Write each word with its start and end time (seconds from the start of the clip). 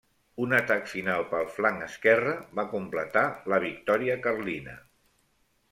Un 0.43 0.53
atac 0.59 0.87
final 0.93 1.25
pel 1.33 1.45
flanc 1.57 1.85
esquerre 1.89 2.33
va 2.61 2.67
completar 2.73 3.23
la 3.55 3.63
victòria 3.67 4.19
carlina. 4.27 4.77